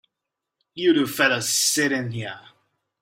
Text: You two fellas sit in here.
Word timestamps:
You 0.73 0.95
two 0.95 1.05
fellas 1.05 1.47
sit 1.47 1.91
in 1.91 2.09
here. 2.09 2.41